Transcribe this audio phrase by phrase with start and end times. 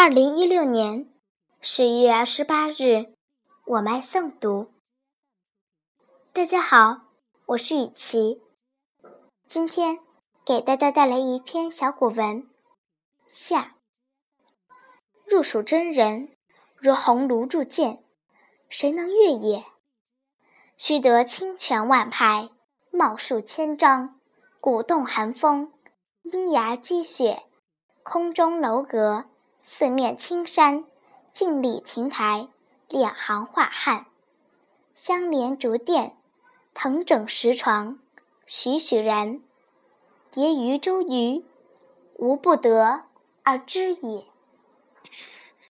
[0.00, 1.08] 二零一六年
[1.60, 3.12] 十一月二十八日，
[3.64, 4.70] 我麦诵读。
[6.32, 7.00] 大家好，
[7.46, 8.40] 我是雨琪，
[9.48, 9.98] 今天
[10.44, 12.42] 给大家带来一篇小古文
[13.26, 13.74] 《夏》。
[15.26, 16.28] 入蜀真人，
[16.76, 18.04] 如鸿胪铸剑，
[18.68, 19.64] 谁能越也？
[20.76, 22.50] 须得清泉万派，
[22.92, 24.20] 茂树千丈，
[24.60, 25.72] 鼓动寒风，
[26.22, 27.42] 阴崖积雪，
[28.04, 29.24] 空中楼阁。
[29.60, 30.84] 四面青山，
[31.32, 32.48] 镜里亭台，
[32.88, 34.06] 两行画汉，
[34.94, 36.16] 相连竹殿，
[36.72, 37.98] 藤枕石床，
[38.46, 39.42] 栩栩然。
[40.30, 41.44] 叠鱼周瑜，
[42.14, 43.04] 无不得
[43.42, 44.24] 而知也。